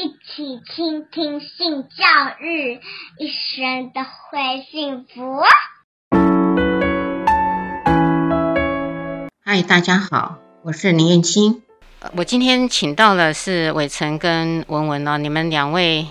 [0.00, 2.06] 一起倾听性教
[2.40, 2.80] 育，
[3.18, 5.42] 一生都会幸福。
[9.44, 11.62] 嗨，大家好，我是林燕青。
[12.16, 16.06] 我今天请到的是伟成跟文文哦，你们两位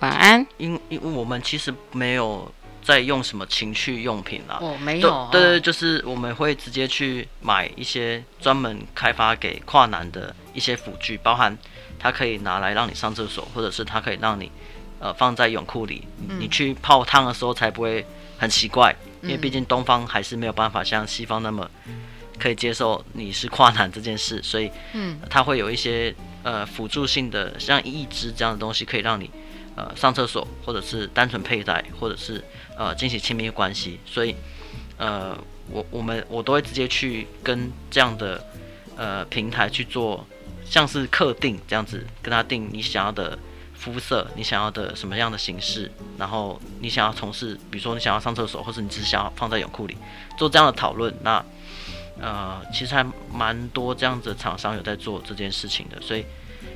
[0.00, 0.46] 晚安。
[0.58, 2.52] 因因为我们其实没有
[2.82, 11.56] 在用什么情趣用品啦，哦，没有，对对，就是我们会直接去买一些专门开发给跨男的一些辅具，包含
[12.00, 14.50] 它可以拿来让你上厕所，或者是它可以让你
[14.98, 18.04] 呃放在泳裤里，嗯，你去泡汤的时候才不会
[18.38, 21.70] 很奇怪，因为毕竟东方还是没有办法像西方那么。
[22.38, 29.30] 可以接受你是跨男这件事，所以，嗯，它会有一些呃辅助性的，像义肢这样的东西，可以让你
[29.76, 32.42] 呃上厕所，或者是单纯佩戴，或者是
[32.78, 34.00] 呃进行亲密关系。
[34.06, 34.34] 所以，
[34.96, 35.36] 呃，
[35.70, 38.42] 我我们我都会直接去跟这样的
[38.96, 40.26] 呃平台去做，
[40.70, 43.38] 像是客定这样子，跟他定你想要的
[43.74, 49.96] 肤色，你想要的什么样的形式，然后你想要从事，比如说你想要上厕所，或者你只是想要放在泳裤里
[50.38, 51.44] 做这样的讨论，那。
[52.22, 56.22] 呃，其实还蛮多这样子的厂商有在做这件事情的，所以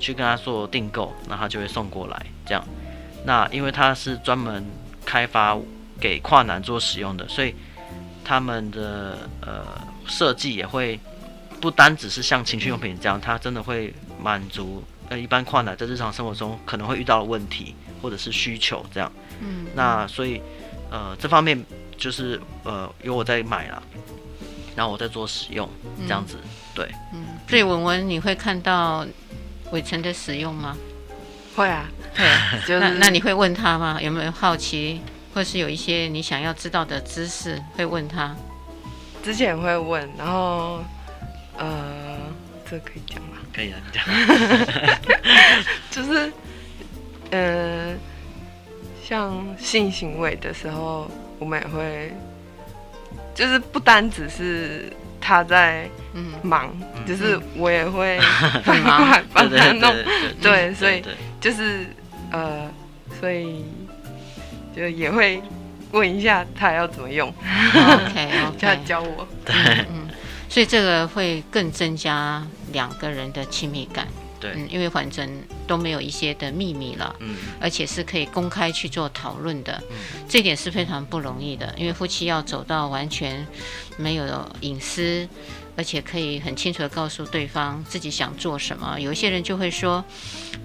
[0.00, 2.66] 去跟他做订购，那他就会送过来这样。
[3.26, 4.64] 那因为他是专门
[5.04, 5.54] 开发
[6.00, 7.54] 给跨男做使用的，所以
[8.24, 9.62] 他们的呃
[10.06, 10.98] 设计也会
[11.60, 19.10] 不单只是像情趣用品这样，它真的会满足呃一般跨男在日常生活中可能会遇到的问题或者是需求这样。
[19.40, 20.40] 嗯，那所以
[20.90, 21.64] 呃这方面
[21.96, 23.82] 就是呃有我在买了。
[24.76, 25.66] 然后我在做使用，
[26.06, 29.06] 这样子，嗯、对，嗯，所以文文你会看到
[29.72, 30.76] 伟成的使用吗？
[31.54, 32.26] 会啊，对，
[32.68, 33.98] 就是、那那你会问他吗？
[34.02, 35.00] 有没有好奇，
[35.32, 38.36] 或是有一些你想要知道的知识，会问他？
[39.22, 40.84] 之前会问，然后，
[41.58, 42.18] 呃，
[42.70, 43.38] 这可以讲吗？
[43.52, 44.04] 可以啊，你讲。
[45.90, 46.32] 就是，
[47.30, 47.94] 呃，
[49.02, 52.12] 像性行为的时候，我们也会。
[53.34, 55.86] 就是不单只是他在
[56.42, 58.18] 忙，嗯、就是我也会
[58.64, 59.94] 很忙帮他弄，
[60.40, 61.04] 对， 所以
[61.38, 61.86] 就是
[62.32, 62.66] 呃，
[63.20, 63.62] 所以
[64.74, 65.42] 就也会
[65.92, 67.28] 问一下他要怎么用，
[67.76, 69.54] OK，叫他教我，对，
[69.90, 70.05] 嗯，
[70.56, 74.08] 所以这个会更增加两个人的亲密感。
[74.40, 75.28] 对，嗯，因为反正
[75.66, 79.96] 都没有一些的秘密了，嗯，而且是可以公开去做讨论的，嗯，
[80.26, 83.46] 这点是非常不容易的，因为夫妻要走到完全
[83.98, 84.24] 没有
[84.60, 85.28] 隐私，
[85.76, 88.98] 而且可以很清楚的告诉对方自己想做什么。
[88.98, 90.04] 有一些人就会说，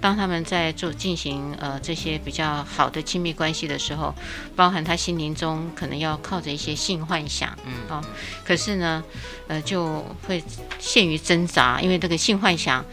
[0.00, 4.14] 当他们在做进行呃这些比较好的亲密关系的时候，
[4.56, 8.04] 包含他心灵中可能要靠着一些性幻想，嗯，哦，
[8.44, 9.04] 可是呢，
[9.48, 10.42] 呃，就会
[10.78, 12.84] 陷于挣扎，因为这个性幻想。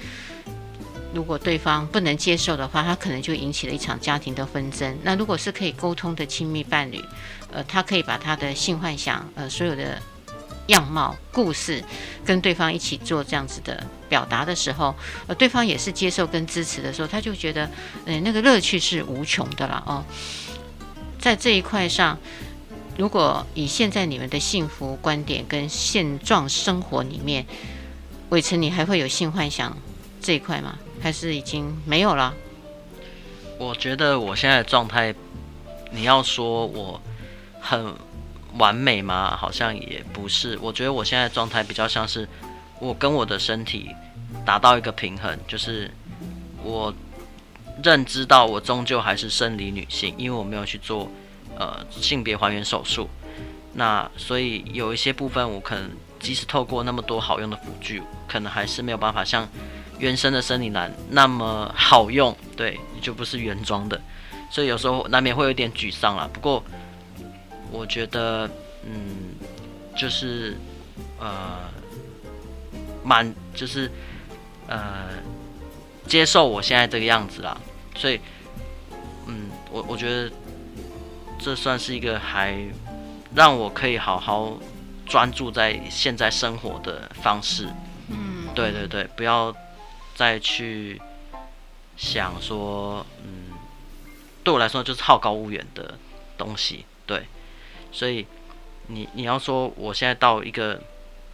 [1.12, 4.96] 如果对方不能接受的话，他可能就引起了一场家庭的纷争。
[5.02, 7.04] 那如果是可以沟通的亲密伴侣，
[7.52, 10.00] 呃，他可以把他的性幻想，呃，所有的
[10.70, 11.84] 样貌、故事，
[12.26, 14.96] 跟对方一起做这样子的表达的时候，
[15.28, 17.70] 呃，对方也是接受跟支持的时候，他就觉得，
[18.06, 20.04] 呃，那个乐趣是无穷的了哦。
[21.20, 22.18] 在这一块上，
[22.98, 27.46] 如果以现在你们的幸福观点跟现状生活里面，
[28.30, 29.78] 伟成，你还会有性幻想
[30.22, 30.80] 这一块吗？
[31.02, 32.34] 还是已经没有了？
[33.58, 35.14] 我觉得我现在状态，
[35.92, 37.02] 你要说我
[37.60, 37.94] 很
[38.58, 39.36] 完美吗？
[39.36, 40.58] 好像也不是。
[40.62, 42.28] 我觉得我现在状态比较像是
[42.80, 43.90] 我跟我的身体
[44.46, 45.92] 达到一个平衡，就是
[46.64, 46.94] 我
[47.84, 51.10] 认知到我终究还是生理女性，因为我没有去做
[51.58, 53.10] 呃性别还原手术。
[53.74, 59.48] 那所以有一些部分，我可能即使透过那么多好用的辅具，可能还是没有办法像。
[60.00, 64.02] 原生的生理男那么好用，对，就不是原装的，
[64.50, 66.26] 所以有时候难免会有点沮丧啦。
[66.32, 66.64] 不过
[67.72, 68.50] 我觉得，
[68.84, 69.36] 嗯，
[69.96, 70.58] 就是
[71.20, 71.70] 呃，
[73.04, 73.92] 蛮就是
[74.68, 75.10] 呃，
[76.08, 77.60] 接受我现在这个样子啦。
[77.96, 78.20] 所以，
[79.28, 80.32] 嗯，我我觉得
[81.40, 82.58] 这算是一个还
[83.36, 84.58] 让我可以好好
[85.06, 87.68] 专注在现在生活的方式。
[88.10, 89.56] 嗯，对对对，不要。
[90.16, 91.02] 再去
[91.96, 93.54] 想说，嗯，
[94.44, 95.98] 对我来说就是好高骛远的
[96.38, 97.26] 东西，对，
[97.92, 98.26] 所以
[98.88, 100.82] 你你要说我现在到一个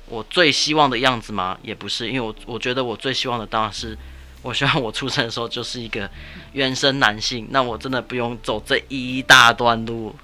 [0.08, 1.58] 我最希望的样子吗？
[1.64, 3.98] 也不是，因为我我觉得我最希望的当然是，
[4.42, 6.10] 我希望我出生的时候就是一个
[6.54, 10.16] 原生男性，那我真的不用走这一大段路，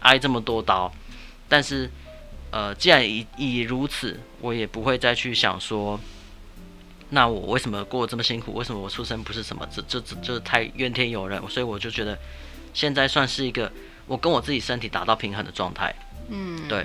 [0.00, 0.92] 挨这么多刀。
[1.48, 1.90] 但是，
[2.50, 6.00] 呃，既然已已如此，我也不会再去想说。
[7.10, 8.52] 那我为什么过这么辛苦？
[8.54, 9.64] 为什么我出生不是什么？
[9.70, 12.18] 这这这这太怨天尤人，所以我就觉得
[12.74, 13.70] 现在算是一个
[14.06, 15.94] 我跟我自己身体达到平衡的状态。
[16.28, 16.84] 嗯，对，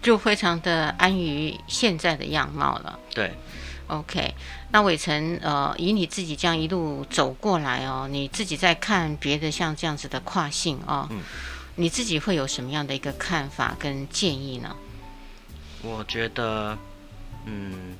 [0.00, 2.98] 就非常的安于现在的样貌了。
[3.14, 3.32] 对
[3.86, 4.34] ，OK。
[4.70, 11.20] 那伟成，呃，以你自己这样一路走过来哦，你自己在看别的像这样子的跨性哦，嗯，
[11.76, 14.74] 你自己会有什么样的一个看法跟建议呢？
[15.82, 16.76] 我觉得，
[17.46, 17.96] 嗯。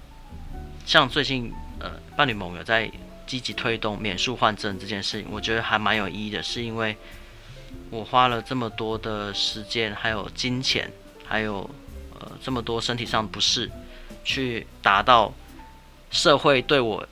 [0.84, 2.90] 像最近，呃，伴侣盟有在
[3.24, 6.96] 积极推动免术换证这件事情，我觉得还蛮有意义的，是因为
[7.90, 10.90] 我花了这么多的时间，还有金钱，
[11.26, 11.68] 还有
[12.18, 13.70] 呃这么多身体上不适，
[14.24, 15.32] 去达到
[16.10, 17.06] 社会对我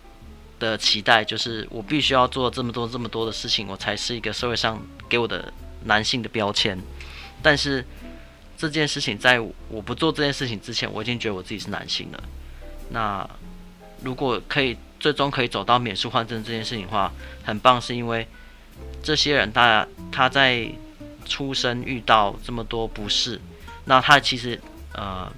[0.58, 5.52] 的期待，就是我必须要做这么多这么多的事情，我才是一个社会上给我的
[5.84, 6.78] 男性的标签。
[7.42, 7.84] 但是
[8.56, 12.22] 这件事情，在我不做这件事情之前，我已经觉得我自己是男性了。
[12.90, 13.28] 那
[14.02, 17.10] 如果可以最终可以走到免术换证这件事情的话，
[17.42, 18.26] 很棒，是因为
[19.02, 20.68] 这些人他他在
[21.24, 23.40] 出生遇到这么多不适，
[23.84, 24.60] 那他其实
[24.94, 25.30] 呃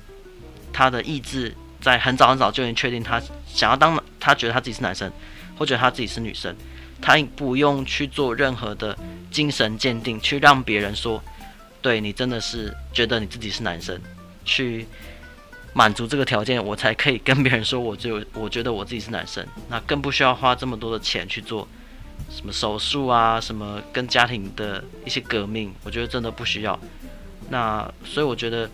[0.72, 5.10] 他的意志在很早很早就已经确定他想要当，他觉得他自己是男生，
[5.58, 6.54] 或者他自己是女生，
[7.00, 8.98] 他不用去做任何的
[9.30, 11.22] 精神鉴定，去让别人说，
[11.80, 14.00] 对你真的是觉得你自己是男生，
[14.44, 14.86] 去。
[15.74, 21.66] 满足这个条件，我才可以跟别人说，我就我觉得我自己是男生，那更不需要花这么多的钱去做
[22.30, 26.78] 什么手术啊，什么跟家庭的一些革命，我觉得真的不需要。
[27.50, 28.70] 那所以我觉得，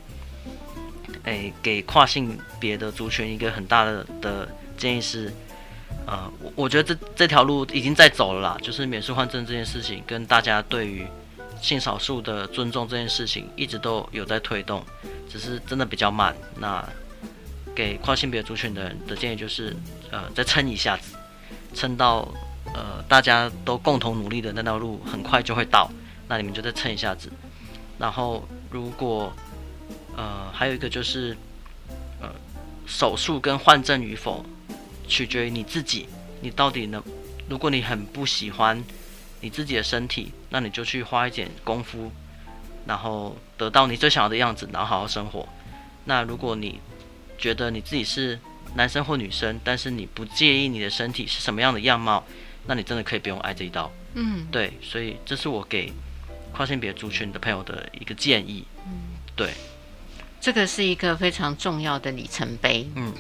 [1.25, 5.33] 诶，给跨性别的族群一个很大的的建议是，
[6.07, 11.07] 呃，我我觉得这这条路已经在走了啦，就是免术换证这件事情，跟大家对于
[11.61, 14.85] 性少数的尊重这件事情，一直都有在推动。
[15.31, 16.35] 只是真的比较慢。
[16.59, 16.83] 那
[17.75, 19.77] 给跨性别族群的人的建议就是，
[20.11, 21.17] 呃，再撑一下子，
[21.75, 22.27] 撑到
[22.75, 25.91] 呃大家都共同努力的那条路很快就会到。
[26.29, 27.33] 那你们就再撑一下子。
[27.99, 29.33] 然后如果
[30.17, 31.37] 呃还有一个就是，
[32.21, 32.31] 呃
[32.87, 34.45] 手术跟换证与否
[35.07, 36.07] 取决于你自己，
[36.41, 37.03] 你到底能，
[37.49, 38.85] 如果你很不喜欢
[39.41, 42.11] 你自己的身体，那你就去花一点功夫。
[42.87, 45.47] 然后得到你最想要的样子，然后好好生活。
[46.07, 46.81] 那如果你
[47.37, 48.39] 觉得你自己是
[48.77, 52.25] 男生或女生，但是你不介意你的身体是什么样的样貌，
[52.69, 53.91] 那你真的可以不用挨这一刀。
[54.15, 55.93] 嗯，对，所以这是我给
[56.53, 58.65] 跨性别族群的朋友的一个建议。
[58.87, 59.53] 嗯，对，
[60.41, 62.89] 这个是一个非常重要的里程碑。
[62.95, 63.13] 嗯。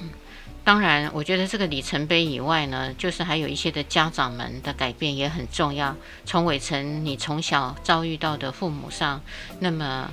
[0.64, 5.96] 当然，我觉得这个里程碑以外呢，就是还有一些的家长们的改变也很重要。
[6.26, 9.22] 从伟成你从小遭遇到的父母上
[9.60, 10.12] 那么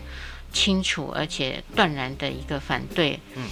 [0.53, 3.43] 清楚而且断然的一个反对，嗯，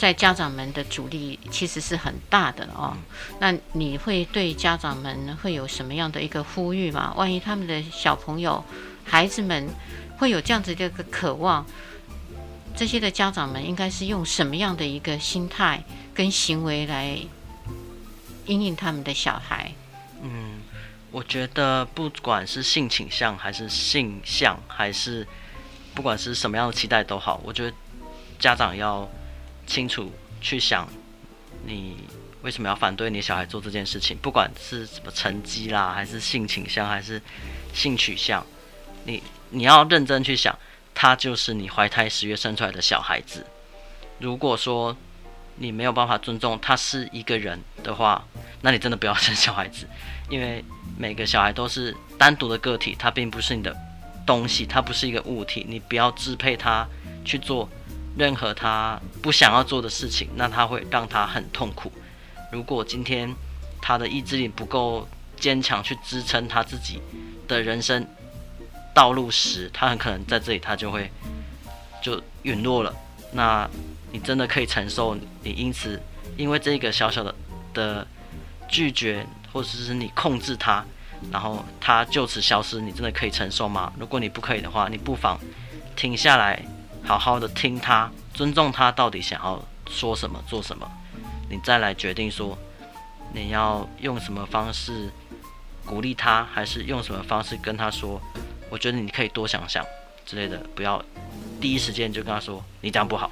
[0.00, 2.96] 在家长们的阻力其实是很大的哦。
[3.38, 7.12] 那你会对家长们会有什么样的一个呼吁吗？
[7.18, 8.64] 万一他们的小朋友、
[9.04, 9.68] 孩子们
[10.16, 11.66] 会有这样子的一个渴望？
[12.74, 17.18] 这些的家长们应该是用什么样的一个心态跟行为来
[18.46, 19.70] 引领他们的小孩？
[20.22, 20.62] 嗯，
[21.10, 25.28] 我觉得不管是性倾向还是性向，还是
[25.94, 27.76] 不管是什么样的期待都好，我觉得
[28.38, 29.06] 家长要
[29.66, 30.88] 清楚去想，
[31.64, 31.96] 你
[32.42, 34.16] 为什么要反对你小孩做这件事情？
[34.18, 37.20] 不管是什么成绩啦，还是性倾向，还是
[37.72, 38.44] 性取向，
[39.04, 40.58] 你你要认真去想。
[40.92, 43.46] 他就是你怀胎十月生出来的小孩子。
[44.18, 44.94] 如果说
[45.56, 48.26] 你没有办法尊重他是一个人的话，
[48.60, 49.86] 那你真的不要生小孩子，
[50.28, 50.62] 因为
[50.98, 53.74] 每个小孩都是单独的个体，他并不是你的
[54.26, 56.86] 东西，他不是一个物体，你不要支配他
[57.24, 57.66] 去做
[58.16, 61.92] 任何他不想要做的事情，那他会让他很痛苦。
[62.52, 63.34] 如果今天
[63.80, 67.00] 他的意志力不够坚强去支撑他自己
[67.48, 68.06] 的人生。
[68.92, 71.08] 道路时，他很可能在这里，他就会
[72.02, 72.92] 就陨落了。
[73.32, 73.70] 那
[74.10, 76.02] 你真的可以承受你因此
[76.36, 77.32] 因为这个小小的
[77.72, 78.06] 的
[78.68, 80.84] 拒绝，或者是你控制他，
[81.30, 83.92] 然后他就此消失，你真的可以承受吗？
[83.96, 85.38] 如果你不可以的话，你不妨
[85.94, 86.60] 停下来，
[87.04, 90.90] 好好的听他，尊重他到底想要说什么、做什么，
[91.48, 92.56] 你再来决定说
[93.32, 95.10] 你要用什么方式
[95.84, 98.20] 鼓励他，还是用什么方式跟他说。
[98.70, 99.84] 我觉得你可以多想想
[100.24, 101.04] 之类的，不要
[101.60, 103.28] 第一时间就跟他说你这样不好。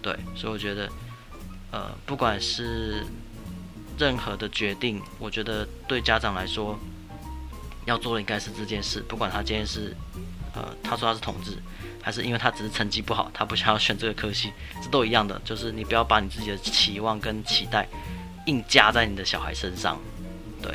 [0.00, 0.88] 对，所以我觉得，
[1.72, 3.04] 呃，不管是
[3.98, 6.78] 任何的决定，我觉得对家长来说
[7.84, 9.00] 要做的应该是这件事。
[9.08, 9.96] 不管他今天是，
[10.54, 11.56] 呃，他说他是同志，
[12.02, 14.52] 还是因为他只是成绩不好，他不想要选这个科系，
[14.82, 15.40] 这都一样的。
[15.44, 17.86] 就是你不要把你自己的期望跟期待
[18.46, 19.98] 硬加在你的小孩身上。
[20.62, 20.70] 对，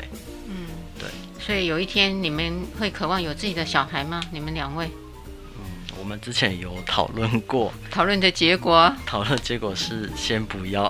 [0.48, 0.66] 嗯，
[0.98, 1.08] 对。
[1.38, 4.20] 所以有一天你们会渴望有自己的小孩吗？
[4.32, 4.90] 你们两位？
[5.58, 5.64] 嗯，
[5.98, 10.84] 我们之前有讨论过， 讨论的结果， 讨论结果是先不要。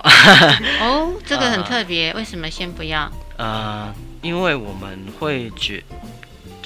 [0.81, 3.11] 哦，这个很特 别，呃、为什么先不要？
[3.37, 5.83] 呃，因为我们会觉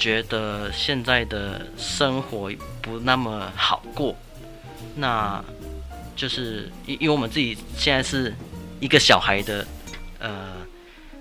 [0.02, 4.16] 觉得现在的生活不那么好过，
[4.96, 5.40] 那
[6.16, 8.34] 就是因因为我们自己现在是
[8.80, 9.64] 一个小孩的，
[10.18, 10.60] 呃。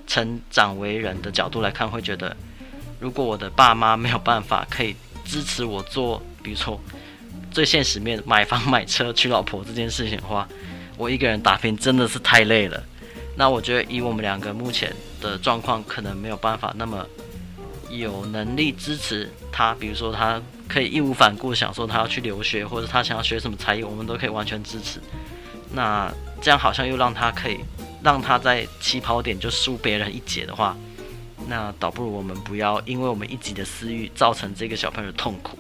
[0.08, 2.36] 成长为人的角度来看，会觉得，
[3.00, 6.78] 如果我的爸妈没有办法可以支持我做，比如说
[7.50, 10.46] 最现实面买房买车娶老婆这件事情的话，
[10.98, 12.84] 我一个人打拼真的是太累了。
[13.38, 17.08] 那我觉得以我们两个目前的状况，可能没有办法那么
[18.00, 19.74] 有能力支持他。
[19.76, 25.00] 比如说他可以义无反顾想说他要去留学，或者他想要学什么才艺，我们都可以完全支持。
[25.74, 27.60] 那这样好像又让他可以。
[28.04, 30.76] 让他在起跑点就输别人一截的话，
[31.48, 35.56] 那倒不如我们不要因为我们一己的私欲造成这个小朋友的痛苦。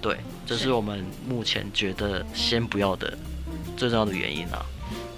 [0.00, 3.18] 对，这是我们目前觉得先不要的
[3.76, 4.64] 最重要的原因啊。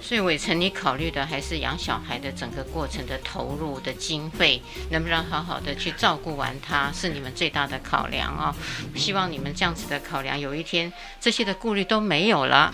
[0.01, 4.61] 所以伟成，你考虑的还是养小孩的整个过程的投入的经费，
[4.91, 8.95] 能不能好好的去照顾完他，是你们最大的考量啊、哦。
[8.95, 12.71] 希望你们这样子的考量，有一天这些的顾虑都没有了，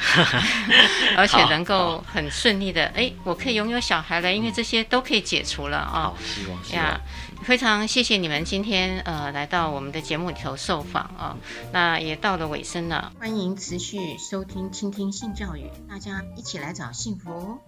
[1.16, 6.18] 而且能够很顺利的，哎，我可以拥有小孩了，因为这些都可以解除了啊、哦。
[6.22, 7.02] 希望希望。
[7.44, 11.38] 非常谢谢你们今天呃来到我们的节目里头受访啊，
[11.74, 17.60] 那也到了尾声了，欢迎持续收听倾听性教育，大家一起来找幸福。